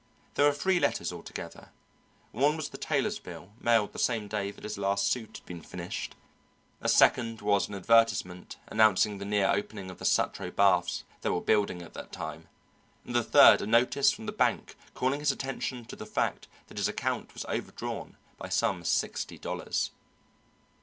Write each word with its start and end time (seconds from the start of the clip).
There 0.33 0.47
were 0.47 0.51
three 0.51 0.79
letters 0.79 1.13
altogether: 1.13 1.69
one 2.31 2.55
was 2.55 2.69
the 2.69 2.77
tailor's 2.79 3.19
bill 3.19 3.53
mailed 3.59 3.93
the 3.93 3.99
same 3.99 4.27
day 4.27 4.49
that 4.49 4.63
his 4.63 4.79
last 4.79 5.09
suit 5.11 5.37
had 5.37 5.45
been 5.45 5.61
finished; 5.61 6.15
a 6.81 6.89
second 6.89 7.39
was 7.41 7.67
an 7.67 7.75
advertisement 7.75 8.57
announcing 8.65 9.19
the 9.19 9.25
near 9.25 9.51
opening 9.51 9.91
of 9.91 9.99
the 9.99 10.05
Sutro 10.05 10.49
Baths 10.49 11.03
that 11.21 11.31
were 11.31 11.39
building 11.39 11.83
at 11.83 11.93
that 11.93 12.11
time; 12.11 12.47
and 13.05 13.13
the 13.15 13.23
third 13.23 13.61
a 13.61 13.67
notice 13.67 14.11
from 14.11 14.25
the 14.25 14.31
bank 14.31 14.75
calling 14.95 15.19
his 15.19 15.31
attention 15.31 15.85
to 15.85 15.95
the 15.95 16.07
fact 16.07 16.47
that 16.65 16.77
his 16.79 16.87
account 16.87 17.35
was 17.35 17.45
overdrawn 17.47 18.17
by 18.39 18.49
some 18.49 18.83
sixty 18.83 19.37
dollars. 19.37 19.91